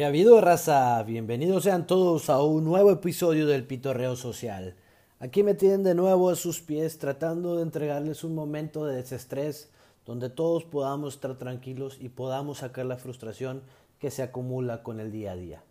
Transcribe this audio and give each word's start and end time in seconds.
¿Qué 0.00 0.06
ha 0.06 0.08
habido, 0.08 0.40
raza? 0.40 1.02
Bienvenidos 1.02 1.64
sean 1.64 1.86
todos 1.86 2.30
a 2.30 2.42
un 2.42 2.64
nuevo 2.64 2.90
episodio 2.90 3.46
del 3.46 3.66
Pitorreo 3.66 4.16
Social. 4.16 4.74
Aquí 5.18 5.42
me 5.42 5.52
tienen 5.52 5.82
de 5.82 5.94
nuevo 5.94 6.30
a 6.30 6.36
sus 6.36 6.62
pies 6.62 6.96
tratando 6.96 7.56
de 7.56 7.64
entregarles 7.64 8.24
un 8.24 8.34
momento 8.34 8.86
de 8.86 8.96
desestrés 8.96 9.68
donde 10.06 10.30
todos 10.30 10.64
podamos 10.64 11.16
estar 11.16 11.36
tranquilos 11.36 11.98
y 12.00 12.08
podamos 12.08 12.60
sacar 12.60 12.86
la 12.86 12.96
frustración 12.96 13.60
que 13.98 14.10
se 14.10 14.22
acumula 14.22 14.82
con 14.82 15.00
el 15.00 15.12
día 15.12 15.32
a 15.32 15.36
día. 15.36 15.62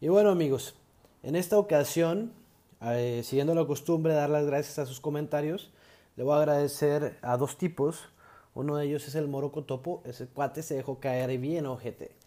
Y 0.00 0.06
bueno 0.06 0.30
amigos, 0.30 0.76
en 1.24 1.34
esta 1.34 1.58
ocasión, 1.58 2.30
eh, 2.80 3.22
siguiendo 3.24 3.56
la 3.56 3.66
costumbre 3.66 4.12
de 4.12 4.20
dar 4.20 4.30
las 4.30 4.46
gracias 4.46 4.78
a 4.78 4.86
sus 4.86 5.00
comentarios, 5.00 5.72
le 6.14 6.22
voy 6.22 6.34
a 6.34 6.38
agradecer 6.38 7.18
a 7.22 7.36
dos 7.36 7.58
tipos. 7.58 8.04
Uno 8.54 8.76
de 8.76 8.86
ellos 8.86 9.08
es 9.08 9.16
el 9.16 9.26
Moroco 9.26 9.64
Topo, 9.64 10.00
ese 10.04 10.28
cuate 10.28 10.62
se 10.62 10.76
dejó 10.76 11.00
caer 11.00 11.36
bien 11.38 11.66
ojete. 11.66 12.17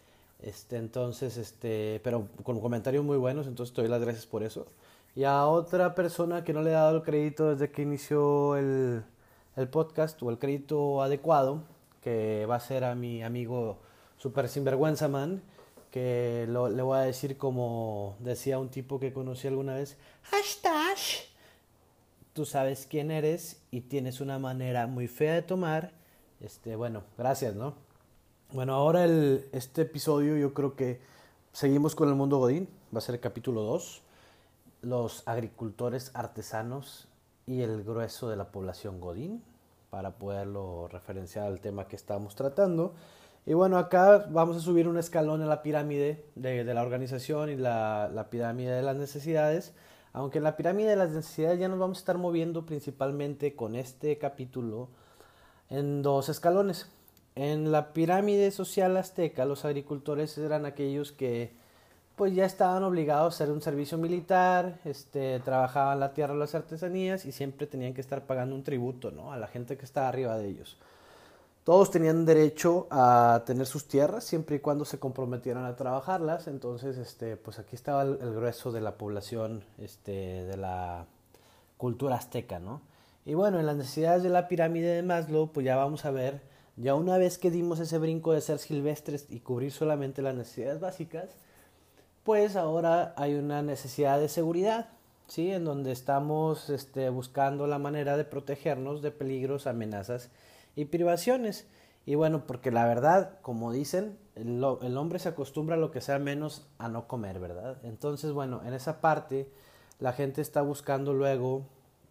Este, 0.42 0.76
entonces, 0.76 1.36
este, 1.36 2.00
pero 2.02 2.28
con 2.42 2.60
comentarios 2.60 3.04
muy 3.04 3.16
buenos, 3.16 3.46
entonces 3.46 3.74
doy 3.74 3.88
las 3.88 4.00
gracias 4.00 4.26
por 4.26 4.42
eso. 4.42 4.66
Y 5.14 5.24
a 5.24 5.46
otra 5.46 5.94
persona 5.94 6.42
que 6.42 6.52
no 6.52 6.62
le 6.62 6.70
he 6.70 6.72
dado 6.72 6.96
el 6.96 7.02
crédito 7.02 7.50
desde 7.50 7.70
que 7.70 7.82
inició 7.82 8.56
el, 8.56 9.04
el 9.56 9.68
podcast 9.68 10.20
o 10.22 10.30
el 10.30 10.38
crédito 10.38 11.02
adecuado, 11.02 11.62
que 12.02 12.46
va 12.46 12.56
a 12.56 12.60
ser 12.60 12.82
a 12.84 12.94
mi 12.94 13.22
amigo 13.22 13.78
Super 14.18 14.48
Sinvergüenza 14.48 15.08
Man, 15.08 15.42
que 15.92 16.46
le 16.48 16.82
voy 16.82 16.98
a 16.98 17.02
decir 17.02 17.36
como 17.36 18.16
decía 18.18 18.58
un 18.58 18.70
tipo 18.70 18.98
que 18.98 19.12
conocí 19.12 19.46
alguna 19.46 19.74
vez, 19.74 19.96
hashtag, 20.22 20.96
tú 22.32 22.46
sabes 22.46 22.86
quién 22.88 23.10
eres 23.10 23.60
y 23.70 23.82
tienes 23.82 24.20
una 24.20 24.38
manera 24.38 24.86
muy 24.86 25.06
fea 25.06 25.34
de 25.34 25.42
tomar, 25.42 25.92
este, 26.40 26.74
bueno, 26.76 27.04
gracias, 27.18 27.54
¿no? 27.54 27.74
Bueno, 28.52 28.74
ahora 28.74 29.06
este 29.06 29.80
episodio 29.80 30.36
yo 30.36 30.52
creo 30.52 30.76
que 30.76 31.00
seguimos 31.54 31.94
con 31.94 32.10
el 32.10 32.14
mundo 32.14 32.36
Godín, 32.36 32.68
va 32.94 32.98
a 32.98 33.00
ser 33.00 33.14
el 33.14 33.20
capítulo 33.22 33.62
2, 33.62 34.02
los 34.82 35.26
agricultores 35.26 36.10
artesanos 36.12 37.08
y 37.46 37.62
el 37.62 37.82
grueso 37.82 38.28
de 38.28 38.36
la 38.36 38.52
población 38.52 39.00
Godín, 39.00 39.42
para 39.88 40.18
poderlo 40.18 40.86
referenciar 40.88 41.46
al 41.46 41.60
tema 41.60 41.88
que 41.88 41.96
estamos 41.96 42.34
tratando. 42.34 42.92
Y 43.46 43.54
bueno, 43.54 43.78
acá 43.78 44.26
vamos 44.28 44.58
a 44.58 44.60
subir 44.60 44.86
un 44.86 44.98
escalón 44.98 45.40
en 45.40 45.48
la 45.48 45.62
pirámide 45.62 46.26
de, 46.34 46.62
de 46.62 46.74
la 46.74 46.82
organización 46.82 47.48
y 47.48 47.56
la, 47.56 48.10
la, 48.12 48.28
pirámide 48.28 48.72
de 48.72 48.82
las 48.82 48.96
necesidades. 48.96 49.72
Aunque 50.12 50.38
en 50.38 50.44
la 50.44 50.58
pirámide 50.58 50.90
de 50.90 50.96
las 50.96 51.12
necesidades 51.12 51.58
ya 51.58 51.68
nos 51.68 51.78
vamos 51.78 51.96
a 51.96 52.00
estar 52.00 52.18
moviendo 52.18 52.66
principalmente 52.66 53.56
con 53.56 53.76
este 53.76 54.18
capítulo 54.18 54.90
en 55.70 56.02
dos 56.02 56.28
escalones. 56.28 56.90
En 57.34 57.72
la 57.72 57.92
pirámide 57.92 58.50
social 58.50 58.96
azteca, 58.96 59.44
los 59.44 59.64
agricultores 59.64 60.36
eran 60.38 60.66
aquellos 60.66 61.12
que 61.12 61.52
pues 62.16 62.34
ya 62.34 62.44
estaban 62.44 62.82
obligados 62.84 63.32
a 63.32 63.36
hacer 63.44 63.52
un 63.52 63.62
servicio 63.62 63.96
militar, 63.96 64.78
este, 64.84 65.40
trabajaban 65.40 65.98
la 65.98 66.12
tierra, 66.12 66.34
las 66.34 66.54
artesanías 66.54 67.24
y 67.24 67.32
siempre 67.32 67.66
tenían 67.66 67.94
que 67.94 68.02
estar 68.02 68.26
pagando 68.26 68.54
un 68.54 68.62
tributo, 68.62 69.10
¿no? 69.10 69.32
A 69.32 69.38
la 69.38 69.46
gente 69.46 69.78
que 69.78 69.84
estaba 69.84 70.08
arriba 70.08 70.36
de 70.36 70.48
ellos. 70.48 70.76
Todos 71.64 71.90
tenían 71.90 72.26
derecho 72.26 72.88
a 72.90 73.44
tener 73.46 73.66
sus 73.66 73.86
tierras 73.86 74.24
siempre 74.24 74.56
y 74.56 74.58
cuando 74.58 74.84
se 74.84 74.98
comprometieran 74.98 75.64
a 75.64 75.76
trabajarlas. 75.76 76.48
Entonces, 76.48 76.98
este, 76.98 77.36
pues 77.36 77.60
aquí 77.60 77.76
estaba 77.76 78.02
el, 78.02 78.16
grueso 78.34 78.72
de 78.72 78.80
la 78.80 78.96
población, 78.96 79.64
este, 79.78 80.44
de 80.44 80.56
la 80.56 81.06
cultura 81.78 82.16
azteca, 82.16 82.58
¿no? 82.58 82.82
Y 83.24 83.34
bueno, 83.34 83.60
en 83.60 83.66
las 83.66 83.76
necesidades 83.76 84.24
de 84.24 84.28
la 84.28 84.48
pirámide 84.48 84.88
de 84.88 85.02
Maslow, 85.02 85.52
pues 85.52 85.64
ya 85.64 85.76
vamos 85.76 86.04
a 86.04 86.10
ver 86.10 86.51
ya 86.76 86.94
una 86.94 87.18
vez 87.18 87.38
que 87.38 87.50
dimos 87.50 87.80
ese 87.80 87.98
brinco 87.98 88.32
de 88.32 88.40
ser 88.40 88.58
silvestres 88.58 89.26
y 89.28 89.40
cubrir 89.40 89.72
solamente 89.72 90.22
las 90.22 90.34
necesidades 90.34 90.80
básicas, 90.80 91.36
pues 92.24 92.56
ahora 92.56 93.14
hay 93.16 93.34
una 93.34 93.62
necesidad 93.62 94.18
de 94.20 94.28
seguridad, 94.28 94.88
¿sí? 95.26 95.50
En 95.50 95.64
donde 95.64 95.92
estamos 95.92 96.70
este, 96.70 97.10
buscando 97.10 97.66
la 97.66 97.78
manera 97.78 98.16
de 98.16 98.24
protegernos 98.24 99.02
de 99.02 99.10
peligros, 99.10 99.66
amenazas 99.66 100.30
y 100.76 100.86
privaciones. 100.86 101.66
Y 102.06 102.14
bueno, 102.14 102.46
porque 102.46 102.70
la 102.70 102.86
verdad, 102.86 103.38
como 103.42 103.72
dicen, 103.72 104.18
el, 104.34 104.64
hombre 104.64 105.18
se 105.18 105.28
acostumbra 105.28 105.76
a 105.76 105.78
lo 105.78 105.90
que 105.90 106.00
sea 106.00 106.18
menos 106.18 106.66
a 106.78 106.88
no 106.88 107.06
comer, 107.06 107.38
¿verdad? 107.38 107.76
Entonces, 107.82 108.32
bueno, 108.32 108.62
en 108.64 108.72
esa 108.72 109.00
parte 109.00 109.48
la 109.98 110.12
gente 110.12 110.40
está 110.40 110.62
buscando 110.62 111.12
luego 111.12 111.66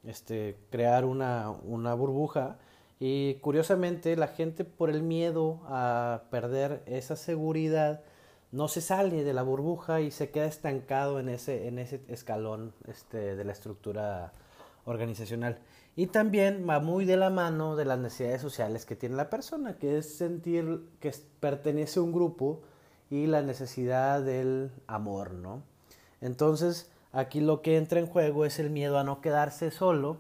este, 0.06 0.58
crear 0.70 1.04
una, 1.06 1.50
una 1.50 1.94
burbuja 1.94 2.58
y 3.04 3.34
curiosamente 3.42 4.16
la 4.16 4.28
gente 4.28 4.64
por 4.64 4.92
el 4.92 5.02
miedo 5.02 5.60
a 5.66 6.22
perder 6.30 6.84
esa 6.86 7.16
seguridad 7.16 8.04
no 8.52 8.68
se 8.68 8.80
sale 8.80 9.24
de 9.24 9.34
la 9.34 9.42
burbuja 9.42 10.02
y 10.02 10.12
se 10.12 10.30
queda 10.30 10.46
estancado 10.46 11.20
en 11.20 11.28
ese, 11.28 11.68
en 11.68 11.80
ese 11.80 12.04
escalón 12.10 12.76
este, 12.88 13.36
de 13.36 13.44
la 13.44 13.54
estructura 13.54 14.34
organizacional. 14.86 15.58
Y 15.96 16.08
también 16.08 16.68
va 16.70 16.80
muy 16.80 17.06
de 17.06 17.18
la 17.18 17.32
mano 17.32 17.76
de 17.76 17.86
las 17.86 17.98
necesidades 17.98 18.44
sociales 18.44 18.86
que 18.86 18.96
tiene 18.96 19.16
la 19.16 19.32
persona, 19.32 19.80
que 19.80 19.98
es 19.98 20.16
sentir 20.16 20.88
que 21.00 21.12
pertenece 21.40 22.00
a 22.00 22.04
un 22.04 22.12
grupo 22.12 22.62
y 23.10 23.26
la 23.26 23.42
necesidad 23.42 24.22
del 24.22 24.70
amor, 24.86 25.34
¿no? 25.34 25.64
Entonces, 26.22 26.92
aquí 27.14 27.40
lo 27.40 27.64
que 27.64 27.78
entra 27.78 28.00
en 28.00 28.06
juego 28.06 28.46
es 28.46 28.60
el 28.60 28.70
miedo 28.70 29.00
a 29.00 29.04
no 29.04 29.22
quedarse 29.22 29.72
solo, 29.72 30.18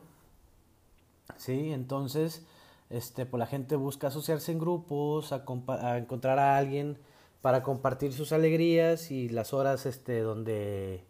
¿sí? 1.38 1.72
Entonces, 1.74 2.44
este, 2.91 3.25
pues 3.25 3.40
la 3.40 3.47
gente 3.47 3.75
busca 3.75 4.07
asociarse 4.07 4.52
en 4.52 4.59
grupos, 4.59 5.31
a, 5.31 5.44
a, 5.68 5.97
encontrar 5.97 6.40
a 6.40 6.57
alguien 6.57 6.97
para 7.41 7.63
compartir 7.63 8.13
sus 8.13 8.34
alegrías 8.34 9.12
y 9.12 9.29
las 9.29 9.53
horas 9.53 9.85
este, 9.85 10.19
donde 10.19 11.03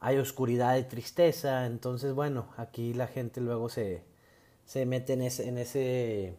hay 0.00 0.16
oscuridad 0.18 0.76
y 0.76 0.84
tristeza. 0.84 1.66
Entonces, 1.66 2.14
bueno, 2.14 2.46
aquí 2.56 2.94
la 2.94 3.06
gente 3.06 3.40
luego 3.40 3.68
se, 3.68 4.02
se 4.64 4.86
mete 4.86 5.12
en 5.12 5.22
ese, 5.22 5.48
en 5.48 5.58
ese, 5.58 6.34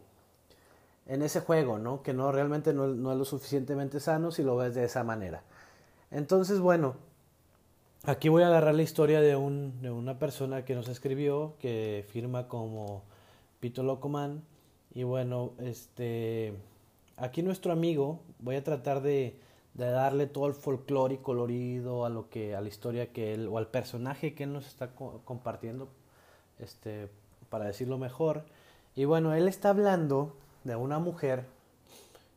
en 1.06 1.22
ese 1.22 1.40
juego, 1.40 1.78
¿no? 1.78 2.02
Que 2.02 2.12
no 2.12 2.32
realmente 2.32 2.72
no, 2.74 2.88
no 2.88 3.12
es 3.12 3.18
lo 3.18 3.24
suficientemente 3.24 4.00
sano 4.00 4.32
si 4.32 4.42
lo 4.42 4.56
ves 4.56 4.74
de 4.74 4.84
esa 4.84 5.04
manera. 5.04 5.44
Entonces, 6.10 6.58
bueno, 6.58 6.96
aquí 8.02 8.28
voy 8.28 8.42
a 8.42 8.48
agarrar 8.48 8.74
la 8.74 8.82
historia 8.82 9.20
de, 9.20 9.36
un, 9.36 9.80
de 9.82 9.90
una 9.90 10.18
persona 10.18 10.64
que 10.64 10.74
nos 10.74 10.88
escribió, 10.88 11.54
que 11.60 12.04
firma 12.08 12.48
como 12.48 13.04
Pito 13.60 13.82
Locoman 13.84 14.42
y 14.94 15.04
bueno, 15.04 15.52
este, 15.58 16.54
aquí 17.16 17.42
nuestro 17.42 17.72
amigo, 17.72 18.20
voy 18.40 18.56
a 18.56 18.64
tratar 18.64 19.02
de, 19.02 19.36
darle 19.74 20.26
todo 20.26 20.46
el 20.46 20.54
folclore 20.54 21.14
y 21.14 21.18
colorido 21.18 22.04
a 22.04 22.10
lo 22.10 22.28
que, 22.28 22.54
a 22.54 22.60
la 22.60 22.68
historia 22.68 23.12
que 23.12 23.34
él, 23.34 23.48
o 23.48 23.58
al 23.58 23.68
personaje 23.68 24.34
que 24.34 24.44
él 24.44 24.52
nos 24.52 24.66
está 24.66 24.88
co 24.94 25.22
compartiendo, 25.24 25.88
este, 26.58 27.08
para 27.48 27.66
decirlo 27.66 27.98
mejor. 27.98 28.44
Y 28.96 29.04
bueno, 29.04 29.32
él 29.34 29.48
está 29.48 29.70
hablando 29.70 30.36
de 30.64 30.76
una 30.76 30.98
mujer 30.98 31.46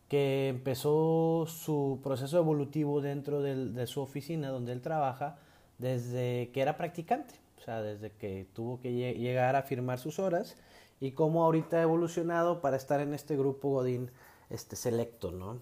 que 0.07 0.47
empezó 0.49 1.45
su 1.47 1.99
proceso 2.03 2.37
evolutivo 2.37 3.01
dentro 3.01 3.41
del, 3.41 3.73
de 3.73 3.87
su 3.87 3.99
oficina 3.99 4.49
donde 4.49 4.71
él 4.71 4.81
trabaja 4.81 5.39
desde 5.79 6.51
que 6.53 6.61
era 6.61 6.77
practicante, 6.77 7.33
o 7.57 7.61
sea, 7.61 7.81
desde 7.81 8.11
que 8.11 8.45
tuvo 8.53 8.79
que 8.79 8.93
llegar 9.15 9.55
a 9.55 9.63
firmar 9.63 9.97
sus 9.97 10.19
horas 10.19 10.55
y 11.03 11.11
cómo 11.11 11.43
ahorita 11.43 11.75
ha 11.75 11.81
evolucionado 11.81 12.61
para 12.61 12.77
estar 12.77 13.01
en 13.01 13.13
este 13.13 13.35
grupo 13.35 13.71
Godín 13.71 14.09
este, 14.49 14.77
selecto, 14.77 15.33
¿no? 15.33 15.59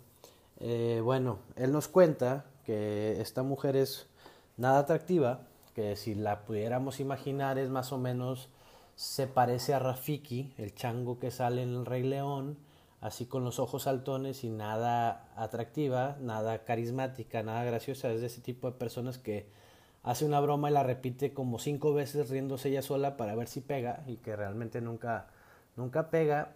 Eh, 0.59 1.01
bueno, 1.03 1.39
él 1.55 1.71
nos 1.71 1.87
cuenta 1.87 2.45
que 2.63 3.19
esta 3.19 3.41
mujer 3.41 3.75
es 3.75 4.07
nada 4.57 4.77
atractiva, 4.77 5.47
que 5.73 5.95
si 5.95 6.13
la 6.13 6.45
pudiéramos 6.45 6.99
imaginar 6.99 7.57
es 7.57 7.71
más 7.71 7.91
o 7.91 7.97
menos, 7.97 8.49
se 8.93 9.25
parece 9.25 9.73
a 9.73 9.79
Rafiki, 9.79 10.53
el 10.59 10.75
chango 10.75 11.17
que 11.17 11.31
sale 11.31 11.63
en 11.63 11.73
el 11.73 11.87
Rey 11.87 12.03
León, 12.03 12.59
así 12.99 13.25
con 13.25 13.43
los 13.43 13.57
ojos 13.57 13.81
saltones 13.81 14.43
y 14.43 14.51
nada 14.51 15.27
atractiva, 15.35 16.17
nada 16.21 16.65
carismática, 16.65 17.41
nada 17.41 17.63
graciosa, 17.63 18.11
es 18.11 18.21
de 18.21 18.27
ese 18.27 18.41
tipo 18.41 18.69
de 18.69 18.77
personas 18.77 19.17
que 19.17 19.49
hace 20.03 20.25
una 20.25 20.39
broma 20.39 20.69
y 20.69 20.73
la 20.73 20.83
repite 20.83 21.33
como 21.33 21.59
cinco 21.59 21.93
veces 21.93 22.29
riéndose 22.29 22.69
ella 22.69 22.81
sola 22.81 23.17
para 23.17 23.35
ver 23.35 23.47
si 23.47 23.61
pega 23.61 24.03
y 24.07 24.17
que 24.17 24.35
realmente 24.35 24.81
nunca, 24.81 25.27
nunca 25.75 26.09
pega. 26.09 26.53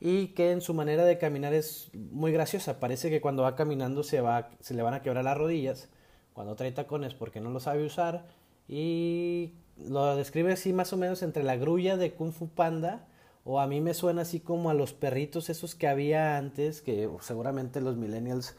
Y 0.00 0.28
que 0.28 0.52
en 0.52 0.60
su 0.60 0.74
manera 0.74 1.04
de 1.04 1.18
caminar 1.18 1.54
es 1.54 1.90
muy 1.94 2.30
graciosa. 2.32 2.78
Parece 2.78 3.10
que 3.10 3.20
cuando 3.20 3.42
va 3.42 3.56
caminando 3.56 4.04
se, 4.04 4.20
va, 4.20 4.50
se 4.60 4.74
le 4.74 4.82
van 4.82 4.94
a 4.94 5.02
quebrar 5.02 5.24
las 5.24 5.36
rodillas, 5.36 5.88
cuando 6.32 6.54
trae 6.54 6.70
tacones 6.70 7.14
porque 7.14 7.40
no 7.40 7.50
lo 7.50 7.58
sabe 7.58 7.84
usar. 7.84 8.26
Y 8.68 9.54
lo 9.76 10.14
describe 10.14 10.52
así 10.52 10.72
más 10.72 10.92
o 10.92 10.96
menos 10.96 11.22
entre 11.22 11.42
la 11.42 11.56
grulla 11.56 11.96
de 11.96 12.12
Kung 12.12 12.32
Fu 12.32 12.48
Panda. 12.48 13.06
O 13.44 13.60
a 13.60 13.66
mí 13.66 13.80
me 13.80 13.94
suena 13.94 14.22
así 14.22 14.40
como 14.40 14.70
a 14.70 14.74
los 14.74 14.92
perritos 14.92 15.48
esos 15.50 15.74
que 15.74 15.88
había 15.88 16.36
antes, 16.36 16.82
que 16.82 17.08
seguramente 17.20 17.80
los 17.80 17.96
millennials 17.96 18.54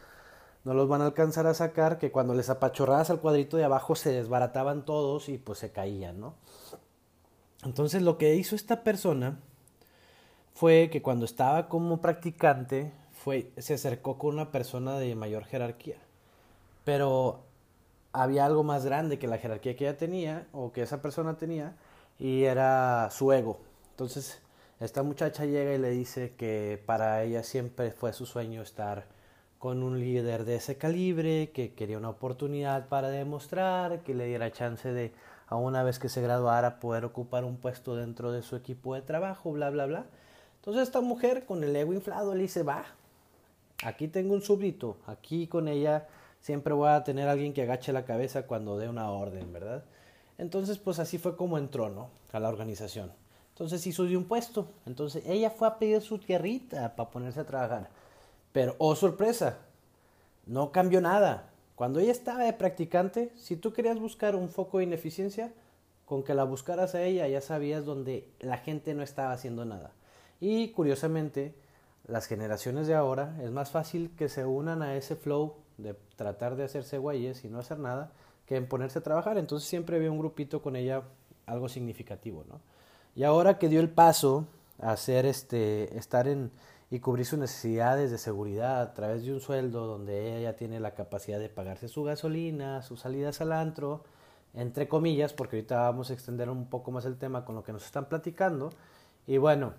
no 0.64 0.74
los 0.74 0.88
van 0.88 1.02
a 1.02 1.06
alcanzar 1.06 1.48
a 1.48 1.54
sacar, 1.54 1.98
que 1.98 2.12
cuando 2.12 2.34
les 2.34 2.50
apachorrabas 2.50 3.10
al 3.10 3.20
cuadrito 3.22 3.58
de 3.58 3.64
abajo 3.64 3.96
se 3.96 4.12
desbarataban 4.12 4.86
todos 4.86 5.30
y 5.30 5.38
pues 5.38 5.60
se 5.60 5.72
caían, 5.72 6.20
¿no? 6.20 6.36
Entonces 7.64 8.02
lo 8.02 8.18
que 8.18 8.36
hizo 8.36 8.56
esta 8.56 8.84
persona 8.84 9.40
fue 10.54 10.90
que 10.92 11.02
cuando 11.02 11.26
estaba 11.26 11.70
como 11.70 12.02
practicante 12.02 12.94
fue, 13.12 13.52
se 13.58 13.74
acercó 13.76 14.18
con 14.18 14.34
una 14.36 14.52
persona 14.52 14.98
de 15.00 15.16
mayor 15.16 15.46
jerarquía. 15.46 15.98
pero 16.86 17.42
había 18.14 18.46
algo 18.46 18.64
más 18.64 18.86
grande 18.86 19.20
que 19.20 19.28
la 19.28 19.38
jerarquía 19.38 19.76
que 19.76 19.88
ella 19.88 19.98
tenía 19.98 20.48
o 20.52 20.72
que 20.72 20.82
esa 20.82 21.02
persona 21.02 21.38
tenía 21.38 21.76
y 22.18 22.44
era 22.44 23.10
su 23.12 23.32
ego. 23.32 23.60
Entonces, 23.92 24.42
esta 24.80 25.04
muchacha 25.04 25.46
llega 25.46 25.74
y 25.74 25.78
le 25.78 25.92
dice 25.92 26.34
que 26.36 26.82
para 26.86 27.24
ella 27.24 27.44
siempre 27.44 27.92
fue 27.92 28.14
su 28.14 28.26
sueño 28.26 28.62
estar 28.62 29.06
con 29.60 29.84
un 29.84 30.00
líder 30.00 30.46
de 30.46 30.56
ese 30.56 30.78
calibre, 30.78 31.52
que 31.52 31.74
quería 31.74 31.98
una 31.98 32.10
oportunidad 32.10 32.88
para 32.88 33.10
demostrar, 33.10 34.00
que 34.04 34.16
le 34.16 34.26
diera 34.26 34.52
chance 34.52 34.92
de, 34.92 35.12
a 35.48 35.58
una 35.58 35.84
vez 35.84 36.00
que 36.00 36.08
se 36.08 36.22
graduara, 36.22 36.80
poder 36.80 37.04
ocupar 37.04 37.44
un 37.44 37.58
puesto 37.58 37.96
dentro 37.96 38.32
de 38.32 38.42
su 38.42 38.56
equipo 38.56 38.96
de 38.96 39.02
trabajo, 39.02 39.52
bla, 39.52 39.70
bla, 39.70 39.86
bla. 39.86 40.06
Entonces 40.56 40.84
esta 40.84 41.02
mujer 41.02 41.46
con 41.46 41.64
el 41.64 41.76
ego 41.76 41.94
inflado 41.94 42.34
le 42.34 42.44
dice, 42.44 42.64
va, 42.64 42.86
aquí 43.84 44.08
tengo 44.08 44.34
un 44.34 44.42
súbdito, 44.42 44.98
aquí 45.06 45.48
con 45.48 45.68
ella 45.68 46.08
siempre 46.40 46.74
voy 46.74 46.90
a 46.90 47.04
tener 47.04 47.28
a 47.28 47.34
alguien 47.34 47.54
que 47.54 47.64
agache 47.64 47.92
la 47.92 48.06
cabeza 48.06 48.48
cuando 48.48 48.78
dé 48.78 48.88
una 48.88 49.12
orden, 49.12 49.52
¿verdad? 49.52 49.84
Entonces 50.38 50.78
pues 50.78 51.00
así 51.00 51.18
fue 51.18 51.36
como 51.36 51.58
entró, 51.58 51.90
¿no? 51.90 52.10
A 52.32 52.40
la 52.40 52.48
organización. 52.48 53.12
Entonces 53.50 53.86
hizo 53.88 54.06
de 54.06 54.16
un 54.16 54.24
puesto. 54.24 54.68
Entonces 54.86 55.26
ella 55.26 55.50
fue 55.50 55.68
a 55.68 55.78
pedir 55.78 56.02
su 56.02 56.18
tierrita 56.18 56.96
para 56.96 57.10
ponerse 57.10 57.42
a 57.42 57.46
trabajar. 57.46 57.90
Pero, 58.52 58.76
oh 58.78 58.96
sorpresa, 58.96 59.60
no 60.46 60.72
cambió 60.72 61.02
nada. 61.02 61.50
Cuando 61.76 62.00
ella 62.00 62.12
estaba 62.12 62.44
de 62.44 62.54
practicante, 62.54 63.32
si 63.36 63.56
tú 63.56 63.72
querías 63.74 64.00
buscar 64.00 64.36
un 64.36 64.50
foco 64.50 64.80
de 64.80 64.86
ineficiencia, 64.86 65.54
con 66.06 66.24
que 66.24 66.34
la 66.34 66.44
buscaras 66.44 66.96
a 66.96 67.04
ella 67.04 67.28
ya 67.28 67.40
sabías 67.40 67.86
donde 67.86 68.28
la 68.40 68.58
gente 68.58 68.96
no 68.96 69.04
estaba 69.04 69.32
haciendo 69.32 69.64
nada. 69.64 69.92
Y 70.40 70.70
curiosamente, 70.70 71.54
las 72.08 72.26
generaciones 72.26 72.88
de 72.88 72.96
ahora 72.96 73.38
es 73.44 73.52
más 73.52 73.70
fácil 73.70 74.12
que 74.18 74.28
se 74.28 74.46
unan 74.46 74.82
a 74.82 74.96
ese 74.96 75.16
flow 75.16 75.54
de 75.78 75.96
tratar 76.16 76.56
de 76.56 76.64
hacerse 76.64 76.98
güeyes 76.98 77.46
y 77.46 77.50
no 77.50 77.60
hacer 77.60 77.78
nada 77.78 78.12
que 78.48 78.56
en 78.56 78.68
ponerse 78.68 79.00
a 79.00 79.04
trabajar. 79.04 79.38
Entonces 79.38 79.70
siempre 79.70 79.98
había 79.98 80.10
un 80.10 80.18
grupito 80.18 80.64
con 80.64 80.76
ella 80.76 81.04
algo 81.46 81.70
significativo, 81.70 82.44
¿no? 82.50 82.60
Y 83.16 83.24
ahora 83.24 83.60
que 83.60 83.70
dio 83.70 83.80
el 83.80 83.90
paso 83.90 84.48
a 84.82 84.92
hacer 84.92 85.28
este, 85.28 85.96
estar 85.96 86.28
en 86.28 86.52
y 86.92 87.00
cubrir 87.00 87.26
sus 87.26 87.40
necesidades 87.40 88.12
de 88.12 88.18
seguridad 88.18 88.82
a 88.82 88.94
través 88.94 89.24
de 89.24 89.34
un 89.34 89.42
sueldo 89.42 89.86
donde 89.86 90.38
ella 90.38 90.56
tiene 90.56 90.80
la 90.80 90.96
capacidad 90.96 91.40
de 91.40 91.50
pagarse 91.50 91.88
su 91.88 92.04
gasolina, 92.04 92.82
sus 92.82 93.02
salidas 93.02 93.42
al 93.42 93.52
antro, 93.52 94.04
entre 94.54 94.88
comillas, 94.88 95.34
porque 95.34 95.58
ahorita 95.58 95.82
vamos 95.82 96.10
a 96.10 96.14
extender 96.14 96.50
un 96.50 96.68
poco 96.68 96.92
más 96.92 97.06
el 97.06 97.18
tema 97.18 97.46
con 97.46 97.56
lo 97.56 97.64
que 97.64 97.72
nos 97.72 97.86
están 97.86 98.10
platicando. 98.10 98.72
Y 99.28 99.38
bueno, 99.38 99.74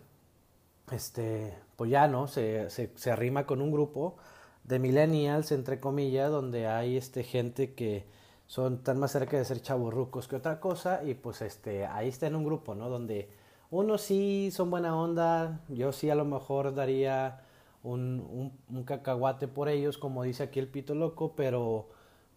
este, 0.92 1.58
pues 1.76 1.90
ya 1.90 2.06
no, 2.06 2.28
se, 2.28 2.70
se, 2.70 2.92
se 2.94 3.10
arrima 3.10 3.44
con 3.46 3.60
un 3.60 3.72
grupo 3.72 4.16
de 4.64 4.78
millennials, 4.78 5.50
entre 5.50 5.80
comillas, 5.80 6.30
donde 6.30 6.68
hay 6.68 6.96
este, 6.96 7.24
gente 7.24 7.74
que 7.74 8.06
son 8.46 8.82
tan 8.82 8.98
más 8.98 9.12
cerca 9.12 9.36
de 9.36 9.44
ser 9.44 9.62
chaburrucos 9.62 10.28
que 10.28 10.36
otra 10.36 10.60
cosa, 10.60 11.02
y 11.04 11.14
pues 11.14 11.42
este, 11.42 11.86
ahí 11.86 12.08
está 12.08 12.28
en 12.28 12.36
un 12.36 12.44
grupo, 12.44 12.74
¿no? 12.74 12.88
Donde 12.88 13.28
unos 13.70 14.02
sí 14.02 14.50
son 14.52 14.70
buena 14.70 14.96
onda, 14.96 15.60
yo 15.68 15.92
sí 15.92 16.10
a 16.10 16.14
lo 16.14 16.24
mejor 16.24 16.74
daría 16.74 17.40
un, 17.82 18.52
un, 18.68 18.84
cacahuate 18.84 19.48
por 19.48 19.68
ellos, 19.68 19.96
como 19.96 20.22
dice 20.22 20.42
aquí 20.42 20.58
el 20.58 20.68
pito 20.68 20.94
loco, 20.94 21.32
pero 21.36 21.88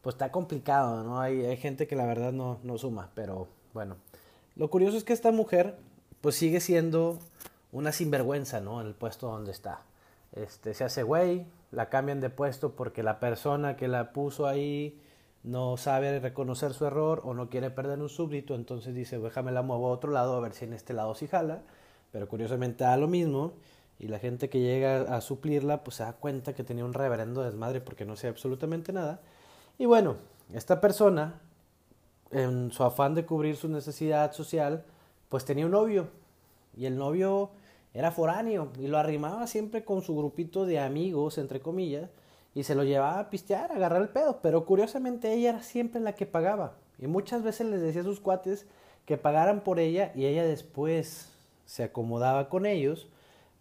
pues 0.01 0.15
está 0.15 0.31
complicado, 0.31 1.03
¿no? 1.03 1.19
Hay, 1.19 1.43
hay 1.45 1.57
gente 1.57 1.87
que 1.87 1.95
la 1.95 2.05
verdad 2.05 2.31
no, 2.31 2.59
no 2.63 2.77
suma, 2.77 3.09
pero 3.15 3.47
bueno. 3.73 3.97
Lo 4.55 4.69
curioso 4.69 4.97
es 4.97 5.03
que 5.03 5.13
esta 5.13 5.31
mujer 5.31 5.77
pues 6.21 6.35
sigue 6.35 6.59
siendo 6.59 7.19
una 7.71 7.91
sinvergüenza, 7.91 8.61
¿no? 8.61 8.79
En 8.79 8.87
el 8.87 8.93
puesto 8.93 9.27
donde 9.27 9.51
está. 9.51 9.81
Este, 10.33 10.73
se 10.73 10.83
hace 10.83 11.03
güey, 11.03 11.45
la 11.71 11.89
cambian 11.89 12.21
de 12.21 12.29
puesto 12.29 12.71
porque 12.71 13.03
la 13.03 13.19
persona 13.19 13.75
que 13.75 13.87
la 13.87 14.13
puso 14.13 14.47
ahí 14.47 14.99
no 15.43 15.75
sabe 15.77 16.19
reconocer 16.19 16.73
su 16.73 16.85
error 16.85 17.21
o 17.25 17.33
no 17.33 17.49
quiere 17.49 17.69
perder 17.69 17.99
un 18.01 18.09
súbdito, 18.09 18.55
entonces 18.55 18.95
dice, 18.95 19.19
déjame 19.19 19.51
la 19.51 19.61
muevo 19.61 19.89
a 19.89 19.91
otro 19.91 20.11
lado 20.11 20.35
a 20.35 20.39
ver 20.39 20.53
si 20.53 20.65
en 20.65 20.73
este 20.73 20.93
lado 20.93 21.13
sí 21.15 21.27
jala, 21.27 21.61
pero 22.11 22.27
curiosamente 22.27 22.85
da 22.85 22.95
lo 22.95 23.07
mismo 23.07 23.53
y 23.99 24.07
la 24.07 24.19
gente 24.19 24.49
que 24.49 24.59
llega 24.59 25.01
a 25.15 25.21
suplirla 25.21 25.83
pues 25.83 25.97
se 25.97 26.03
da 26.03 26.13
cuenta 26.13 26.53
que 26.53 26.63
tenía 26.63 26.85
un 26.85 26.93
reverendo 26.93 27.43
desmadre 27.43 27.81
porque 27.81 28.05
no 28.05 28.15
sé 28.15 28.27
absolutamente 28.27 28.93
nada. 28.93 29.19
Y 29.77 29.85
bueno, 29.85 30.15
esta 30.53 30.79
persona, 30.79 31.41
en 32.31 32.71
su 32.71 32.83
afán 32.83 33.13
de 33.13 33.25
cubrir 33.25 33.55
su 33.55 33.67
necesidad 33.67 34.31
social, 34.31 34.85
pues 35.29 35.45
tenía 35.45 35.65
un 35.65 35.71
novio 35.71 36.07
y 36.77 36.85
el 36.85 36.97
novio 36.97 37.51
era 37.93 38.11
foráneo 38.11 38.71
y 38.79 38.87
lo 38.87 38.97
arrimaba 38.97 39.45
siempre 39.47 39.83
con 39.83 40.01
su 40.01 40.15
grupito 40.15 40.65
de 40.65 40.79
amigos, 40.79 41.37
entre 41.37 41.59
comillas, 41.59 42.09
y 42.55 42.63
se 42.63 42.75
lo 42.75 42.83
llevaba 42.83 43.19
a 43.19 43.29
pistear, 43.29 43.71
a 43.71 43.75
agarrar 43.75 44.01
el 44.01 44.09
pedo. 44.09 44.39
Pero 44.41 44.65
curiosamente 44.65 45.33
ella 45.33 45.51
era 45.51 45.63
siempre 45.63 46.01
la 46.01 46.13
que 46.13 46.25
pagaba. 46.25 46.73
Y 46.99 47.07
muchas 47.07 47.43
veces 47.43 47.67
les 47.67 47.81
decía 47.81 48.01
a 48.01 48.05
sus 48.05 48.19
cuates 48.19 48.65
que 49.05 49.17
pagaran 49.17 49.61
por 49.61 49.79
ella 49.79 50.11
y 50.15 50.25
ella 50.25 50.43
después 50.43 51.29
se 51.65 51.83
acomodaba 51.83 52.49
con 52.49 52.65
ellos 52.65 53.07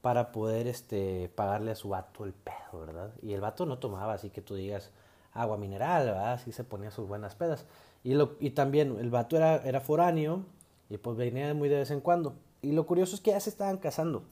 para 0.03 0.33
poder 0.33 0.67
este, 0.67 1.31
pagarle 1.35 1.71
a 1.71 1.77
su 1.77 1.91
vato 1.91 2.25
el 2.25 2.33
pedo, 2.33 2.81
¿verdad? 2.87 3.13
Y 3.23 3.33
el 3.33 3.41
vato 3.41 3.67
no 3.67 3.79
tomaba, 3.79 4.15
así 4.15 4.31
que 4.31 4.43
tú 4.43 4.55
digas 4.55 4.91
agua 5.33 5.57
mineral, 5.57 6.07
¿verdad? 6.07 6.33
Así 6.33 6.53
se 6.53 6.65
ponía 6.65 6.91
sus 6.91 7.09
buenas 7.09 7.35
pedas. 7.35 7.65
Y, 8.05 8.15
lo, 8.15 8.37
y 8.41 8.51
también 8.51 8.99
el 8.99 9.11
vato 9.11 9.37
era, 9.37 9.57
era 9.57 9.81
foráneo 9.81 10.45
y 10.91 10.99
pues 10.99 11.17
venía 11.17 11.55
muy 11.55 11.69
de 11.69 11.77
vez 11.79 11.91
en 11.91 12.01
cuando. 12.01 12.35
Y 12.61 12.73
lo 12.73 12.87
curioso 12.87 13.15
es 13.15 13.21
que 13.21 13.31
ya 13.31 13.41
se 13.41 13.51
estaban 13.51 13.79
casando. 13.79 14.25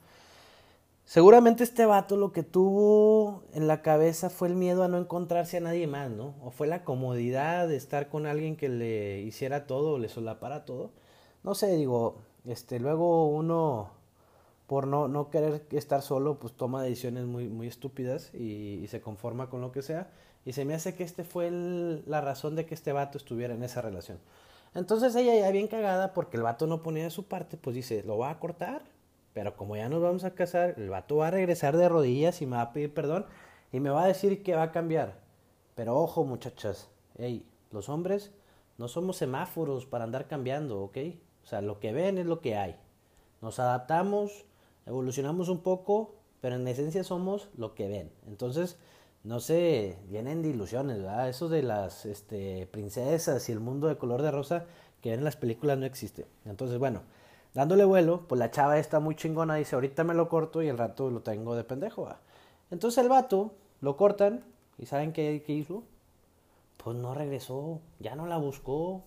Seguramente 1.05 1.63
este 1.63 1.85
vato 1.85 2.15
lo 2.15 2.31
que 2.31 2.43
tuvo 2.43 3.43
en 3.53 3.67
la 3.67 3.81
cabeza 3.81 4.29
fue 4.29 4.47
el 4.47 4.55
miedo 4.55 4.83
a 4.83 4.87
no 4.87 4.97
encontrarse 4.97 5.57
a 5.57 5.61
nadie 5.61 5.87
más, 5.87 6.09
¿no? 6.09 6.35
O 6.41 6.51
fue 6.51 6.67
la 6.67 6.83
comodidad 6.83 7.67
de 7.67 7.75
estar 7.75 8.07
con 8.07 8.25
alguien 8.25 8.55
que 8.55 8.69
le 8.69 9.19
hiciera 9.21 9.67
todo, 9.67 9.97
le 9.99 10.07
solapara 10.07 10.63
todo. 10.63 10.91
No 11.43 11.53
sé, 11.55 11.75
digo, 11.75 12.21
este, 12.45 12.79
luego 12.79 13.27
uno, 13.27 13.91
por 14.67 14.87
no, 14.87 15.07
no 15.07 15.29
querer 15.29 15.65
estar 15.71 16.01
solo, 16.01 16.39
pues 16.39 16.53
toma 16.53 16.83
decisiones 16.83 17.25
muy, 17.25 17.49
muy 17.49 17.67
estúpidas 17.67 18.33
y, 18.33 18.85
se 18.87 19.01
conforma 19.01 19.49
con 19.49 19.59
lo 19.61 19.71
que 19.71 19.81
sea. 19.81 20.11
Y 20.45 20.53
se 20.53 20.65
me 20.65 20.73
hace 20.75 20.95
que 20.95 21.03
este 21.03 21.23
fue 21.23 21.51
la 21.51 22.21
razón 22.21 22.55
de 22.55 22.65
que 22.65 22.73
este 22.73 22.93
vato 22.93 23.17
estuviera 23.17 23.53
en 23.53 23.63
esa 23.63 23.81
relación. 23.81 24.19
Entonces 24.73 25.15
ella 25.15 25.35
ya 25.35 25.51
bien 25.51 25.67
cagada 25.67 26.13
porque 26.13 26.37
el 26.37 26.43
vato 26.43 26.67
no 26.67 26.81
ponía 26.83 27.03
de 27.03 27.09
su 27.09 27.25
parte, 27.25 27.57
pues 27.57 27.75
dice, 27.75 28.03
lo 28.03 28.17
va 28.17 28.29
a 28.29 28.39
cortar 28.39 28.83
pero 29.33 29.55
como 29.55 29.75
ya 29.75 29.89
nos 29.89 30.01
vamos 30.01 30.23
a 30.23 30.35
casar, 30.35 30.75
el 30.77 30.89
vato 30.89 31.17
va 31.17 31.27
a 31.27 31.31
regresar 31.31 31.77
de 31.77 31.89
rodillas 31.89 32.41
y 32.41 32.45
me 32.45 32.57
va 32.57 32.63
a 32.63 32.73
pedir 32.73 32.93
perdón 32.93 33.25
y 33.71 33.79
me 33.79 33.89
va 33.89 34.03
a 34.03 34.07
decir 34.07 34.43
que 34.43 34.55
va 34.55 34.63
a 34.63 34.71
cambiar. 34.71 35.19
Pero 35.75 35.97
ojo, 35.97 36.23
muchachas, 36.23 36.89
hey, 37.17 37.45
los 37.71 37.89
hombres 37.89 38.31
no 38.77 38.87
somos 38.87 39.17
semáforos 39.17 39.85
para 39.85 40.03
andar 40.03 40.27
cambiando, 40.27 40.81
¿ok? 40.81 40.97
O 41.43 41.47
sea, 41.47 41.61
lo 41.61 41.79
que 41.79 41.91
ven 41.91 42.17
es 42.17 42.25
lo 42.25 42.41
que 42.41 42.57
hay. 42.57 42.75
Nos 43.41 43.59
adaptamos, 43.59 44.45
evolucionamos 44.85 45.49
un 45.49 45.61
poco, 45.61 46.15
pero 46.41 46.55
en 46.55 46.67
esencia 46.67 47.03
somos 47.03 47.49
lo 47.55 47.73
que 47.73 47.87
ven. 47.87 48.11
Entonces, 48.27 48.77
no 49.23 49.39
se 49.39 49.97
vienen 50.09 50.41
de 50.41 50.49
ilusiones, 50.49 50.97
¿verdad? 50.97 51.29
Eso 51.29 51.47
de 51.47 51.63
las 51.63 52.05
este, 52.05 52.67
princesas 52.67 53.47
y 53.49 53.51
el 53.51 53.59
mundo 53.59 53.87
de 53.87 53.97
color 53.97 54.21
de 54.21 54.31
rosa 54.31 54.65
que 55.01 55.11
ven 55.11 55.19
en 55.19 55.25
las 55.25 55.37
películas 55.37 55.77
no 55.77 55.85
existe. 55.85 56.25
Entonces, 56.45 56.77
bueno, 56.79 57.01
dándole 57.53 57.85
vuelo, 57.85 58.27
pues 58.27 58.39
la 58.39 58.51
chava 58.51 58.77
está 58.79 58.99
muy 58.99 59.15
chingona, 59.15 59.55
dice, 59.55 59.75
ahorita 59.75 60.03
me 60.03 60.13
lo 60.13 60.29
corto 60.29 60.61
y 60.61 60.67
el 60.67 60.77
rato 60.77 61.09
lo 61.09 61.21
tengo 61.21 61.55
de 61.55 61.63
pendejo. 61.63 62.09
Entonces 62.69 63.03
el 63.03 63.09
vato 63.09 63.53
lo 63.81 63.97
cortan 63.97 64.43
y 64.77 64.85
¿saben 64.85 65.13
qué, 65.13 65.43
qué 65.45 65.53
hizo? 65.53 65.83
Pues 66.77 66.95
no 66.97 67.13
regresó, 67.13 67.79
ya 67.99 68.15
no 68.15 68.25
la 68.25 68.37
buscó. 68.37 69.03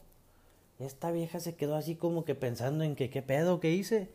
Esta 0.78 1.10
vieja 1.10 1.40
se 1.40 1.56
quedó 1.56 1.76
así 1.76 1.96
como 1.96 2.24
que 2.24 2.34
pensando 2.34 2.84
en 2.84 2.96
que 2.96 3.10
qué 3.10 3.22
pedo 3.22 3.60
que 3.60 3.70
hice. 3.70 4.10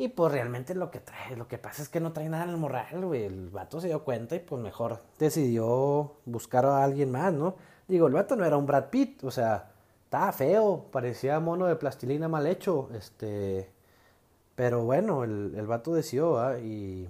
Y 0.00 0.08
pues 0.08 0.30
realmente 0.30 0.76
lo 0.76 0.92
que 0.92 1.00
trae, 1.00 1.36
lo 1.36 1.48
que 1.48 1.58
pasa 1.58 1.82
es 1.82 1.88
que 1.88 1.98
no 1.98 2.12
trae 2.12 2.28
nada 2.28 2.44
en 2.44 2.50
el 2.50 2.56
morral, 2.56 3.04
güey. 3.04 3.24
El 3.24 3.48
vato 3.50 3.80
se 3.80 3.88
dio 3.88 4.04
cuenta 4.04 4.36
y 4.36 4.38
pues 4.38 4.62
mejor 4.62 5.00
decidió 5.18 6.12
buscar 6.24 6.64
a 6.66 6.84
alguien 6.84 7.10
más, 7.10 7.32
¿no? 7.32 7.56
Digo, 7.88 8.06
el 8.06 8.12
vato 8.12 8.36
no 8.36 8.44
era 8.44 8.56
un 8.56 8.66
Brad 8.66 8.90
Pitt, 8.90 9.24
o 9.24 9.30
sea, 9.32 9.72
estaba 10.08 10.32
feo, 10.32 10.86
parecía 10.90 11.38
mono 11.38 11.66
de 11.66 11.76
plastilina 11.76 12.28
mal 12.28 12.46
hecho, 12.46 12.88
este, 12.94 13.68
pero 14.54 14.82
bueno, 14.82 15.22
el, 15.22 15.52
el 15.54 15.66
vato 15.66 15.98
y, 15.98 17.06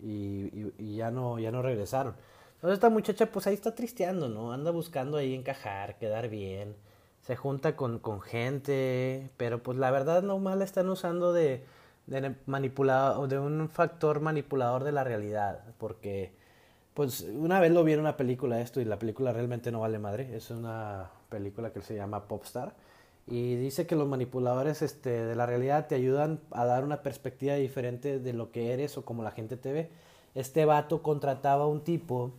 y, 0.00 0.72
y, 0.76 0.96
ya 0.96 1.12
no, 1.12 1.38
ya 1.38 1.52
no 1.52 1.62
regresaron. 1.62 2.16
Entonces 2.56 2.74
esta 2.78 2.90
muchacha 2.90 3.26
pues 3.26 3.46
ahí 3.46 3.54
está 3.54 3.76
tristeando, 3.76 4.28
¿no? 4.28 4.52
Anda 4.52 4.72
buscando 4.72 5.16
ahí 5.16 5.32
encajar, 5.32 5.96
quedar 5.96 6.28
bien, 6.28 6.74
se 7.20 7.36
junta 7.36 7.76
con, 7.76 8.00
con 8.00 8.20
gente, 8.20 9.30
pero 9.36 9.62
pues 9.62 9.78
la 9.78 9.92
verdad 9.92 10.24
nomás 10.24 10.58
la 10.58 10.64
están 10.64 10.88
usando 10.88 11.32
de, 11.32 11.64
de 12.08 12.34
manipulado, 12.46 13.28
de 13.28 13.38
un 13.38 13.68
factor 13.68 14.18
manipulador 14.18 14.82
de 14.82 14.90
la 14.90 15.04
realidad, 15.04 15.60
porque 15.78 16.32
pues 16.94 17.22
una 17.22 17.60
vez 17.60 17.72
lo 17.72 17.82
vi 17.84 17.92
en 17.92 18.00
una 18.00 18.16
película 18.16 18.60
esto 18.60 18.80
y 18.80 18.84
la 18.84 18.98
película 18.98 19.32
realmente 19.32 19.72
no 19.72 19.80
vale 19.80 19.98
madre, 19.98 20.36
es 20.36 20.50
una 20.50 21.10
película 21.28 21.72
que 21.72 21.82
se 21.82 21.96
llama 21.96 22.28
Popstar. 22.28 22.74
Y 23.26 23.56
dice 23.56 23.86
que 23.86 23.96
los 23.96 24.06
manipuladores 24.06 24.82
este, 24.82 25.24
de 25.24 25.34
la 25.34 25.46
realidad 25.46 25.86
te 25.86 25.94
ayudan 25.94 26.40
a 26.50 26.66
dar 26.66 26.84
una 26.84 27.02
perspectiva 27.02 27.54
diferente 27.54 28.18
de 28.18 28.32
lo 28.34 28.52
que 28.52 28.72
eres 28.72 28.98
o 28.98 29.04
como 29.04 29.22
la 29.22 29.30
gente 29.30 29.56
te 29.56 29.72
ve. 29.72 29.90
Este 30.34 30.66
vato 30.66 31.02
contrataba 31.02 31.64
a 31.64 31.66
un 31.68 31.82
tipo 31.82 32.32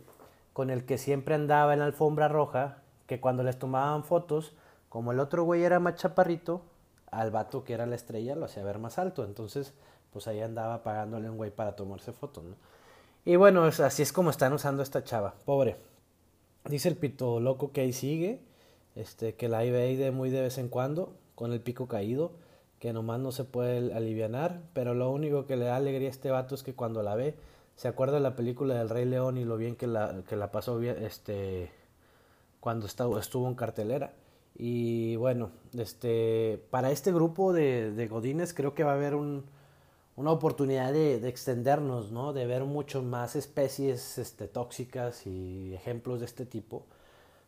con 0.52 0.70
el 0.70 0.86
que 0.86 0.96
siempre 0.96 1.34
andaba 1.34 1.72
en 1.72 1.80
la 1.80 1.86
alfombra 1.86 2.28
roja, 2.28 2.78
que 3.06 3.20
cuando 3.20 3.42
les 3.42 3.58
tomaban 3.58 4.04
fotos, 4.04 4.54
como 4.88 5.12
el 5.12 5.20
otro 5.20 5.44
güey 5.44 5.64
era 5.64 5.80
más 5.80 5.96
chaparrito, 5.96 6.62
al 7.10 7.30
vato 7.30 7.64
que 7.64 7.74
era 7.74 7.86
la 7.86 7.96
estrella 7.96 8.36
lo 8.36 8.46
hacía 8.46 8.64
ver 8.64 8.78
más 8.78 8.98
alto. 8.98 9.24
Entonces, 9.24 9.74
pues 10.12 10.28
ahí 10.28 10.40
andaba 10.40 10.82
pagándole 10.82 11.28
un 11.28 11.36
güey 11.36 11.50
para 11.50 11.76
tomarse 11.76 12.12
fotos, 12.12 12.44
¿no? 12.44 12.56
Y 13.26 13.34
bueno, 13.34 13.64
así 13.64 14.02
es 14.02 14.12
como 14.12 14.30
están 14.30 14.52
usando 14.52 14.84
esta 14.84 15.02
chava, 15.02 15.34
pobre. 15.44 15.74
Dice 16.64 16.88
el 16.88 16.96
pito 16.96 17.40
loco 17.40 17.72
que 17.72 17.80
ahí 17.80 17.92
sigue, 17.92 18.40
este, 18.94 19.34
que 19.34 19.48
la 19.48 19.58
ve 19.58 19.96
de 19.96 20.12
muy 20.12 20.30
de 20.30 20.42
vez 20.42 20.58
en 20.58 20.68
cuando, 20.68 21.12
con 21.34 21.52
el 21.52 21.60
pico 21.60 21.88
caído, 21.88 22.30
que 22.78 22.92
nomás 22.92 23.18
no 23.18 23.32
se 23.32 23.42
puede 23.42 23.92
alivianar, 23.92 24.62
pero 24.74 24.94
lo 24.94 25.10
único 25.10 25.44
que 25.44 25.56
le 25.56 25.64
da 25.64 25.74
alegría 25.74 26.06
a 26.06 26.12
este 26.12 26.30
vato 26.30 26.54
es 26.54 26.62
que 26.62 26.74
cuando 26.74 27.02
la 27.02 27.16
ve, 27.16 27.34
se 27.74 27.88
acuerda 27.88 28.14
de 28.14 28.20
la 28.20 28.36
película 28.36 28.76
del 28.76 28.88
Rey 28.88 29.06
León 29.06 29.38
y 29.38 29.44
lo 29.44 29.56
bien 29.56 29.74
que 29.74 29.88
la, 29.88 30.22
que 30.28 30.36
la 30.36 30.52
pasó 30.52 30.78
bien, 30.78 30.96
este, 31.02 31.72
cuando 32.60 32.86
estuvo, 32.86 33.48
en 33.48 33.56
cartelera. 33.56 34.12
Y 34.54 35.16
bueno, 35.16 35.50
este, 35.76 36.62
para 36.70 36.92
este 36.92 37.12
grupo 37.12 37.52
de, 37.52 37.90
de 37.90 38.06
Godines 38.06 38.54
creo 38.54 38.72
que 38.74 38.84
va 38.84 38.92
a 38.92 38.94
haber 38.94 39.16
un, 39.16 39.46
una 40.16 40.32
oportunidad 40.32 40.92
de, 40.92 41.20
de, 41.20 41.28
extendernos, 41.28 42.10
¿no? 42.10 42.32
De 42.32 42.46
ver 42.46 42.64
mucho 42.64 43.02
más 43.02 43.36
especies 43.36 44.18
este, 44.18 44.48
tóxicas 44.48 45.26
y 45.26 45.74
ejemplos 45.74 46.20
de 46.20 46.26
este 46.26 46.46
tipo. 46.46 46.86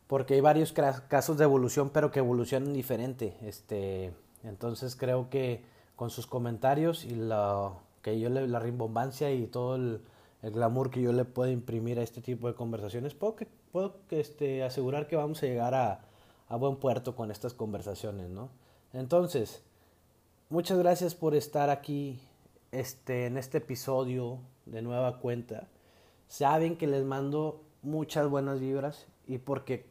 Porque 0.07 0.35
hay 0.35 0.41
varios 0.41 0.73
casos 0.73 1.39
de 1.39 1.45
evolución, 1.45 1.91
pero 1.91 2.11
que 2.11 2.19
evolucionan 2.19 2.73
diferente. 2.75 3.37
Este, 3.43 4.13
entonces 4.45 4.97
creo 4.97 5.31
que 5.31 5.65
con 5.97 6.11
sus 6.11 6.27
comentarios 6.27 7.05
y 7.05 7.11
la, 7.11 7.73
que 8.03 8.21
yo 8.21 8.29
le, 8.29 8.47
la 8.47 8.61
rimbombancia 8.61 9.31
y 9.33 9.47
todo 9.47 9.77
el, 9.77 10.01
glamour 10.41 10.91
que 10.91 11.03
yo 11.03 11.13
le 11.13 11.25
puedo 11.25 11.51
imprimir 11.51 11.99
a 11.99 12.03
este 12.03 12.21
tipo 12.21 12.47
de 12.47 12.55
conversaciones, 12.55 13.13
puedo, 13.13 13.35
puedo 13.73 13.97
este, 14.11 14.63
asegurar 14.63 15.09
que 15.09 15.17
vamos 15.17 15.43
a 15.43 15.47
llegar 15.47 15.75
a, 15.75 16.03
a 16.49 16.57
buen 16.57 16.77
puerto 16.77 17.17
con 17.17 17.33
estas 17.33 17.55
conversaciones, 17.55 18.31
¿no? 18.31 18.51
Entonces, 18.93 19.63
muchas 20.49 20.79
gracias 20.79 21.17
por 21.17 21.35
estar 21.35 21.71
aquí 21.71 22.21
este, 22.73 23.27
en 23.27 23.37
este 23.37 23.59
episodio 23.59 24.41
de 24.67 24.83
nueva 24.83 25.19
cuenta. 25.21 25.69
Saben 26.29 26.77
que 26.77 26.87
les 26.87 27.05
mando 27.05 27.63
muchas 27.83 28.29
buenas 28.29 28.61
vibras 28.61 29.07
y 29.27 29.39
porque 29.39 29.87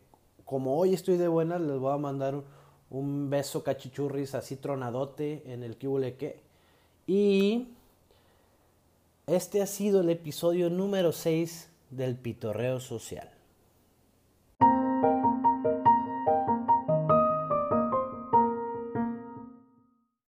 como 0.46 0.78
hoy 0.78 0.94
estoy 0.94 1.18
de 1.18 1.28
buenas 1.28 1.62
les 1.62 1.78
voy 1.78 1.94
a 1.94 1.98
mandar 1.98 2.42
un, 2.90 3.30
beso 3.30 3.64
cachichurris 3.64 4.36
así 4.36 4.56
tronadote 4.56 5.44
en 5.52 5.64
el 5.64 5.78
que 5.78 6.42
Y 7.06 7.70
este 9.26 9.62
ha 9.62 9.68
sido 9.68 10.02
el 10.02 10.10
episodio 10.10 10.70
número 10.70 11.12
6 11.12 11.70
del 11.90 12.16
pitorreo 12.16 12.80
social. 12.80 13.37